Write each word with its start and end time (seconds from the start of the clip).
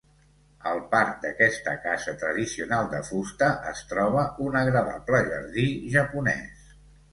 Al 0.69 0.79
parc 0.93 1.19
d'aquesta 1.25 1.73
casa 1.83 2.13
tradicional 2.23 2.89
de 2.95 3.03
fusta 3.11 3.51
es 3.75 3.85
troba 3.93 4.25
un 4.49 4.59
agradable 4.65 5.23
jardí 5.31 5.71
japonès. 6.01 6.69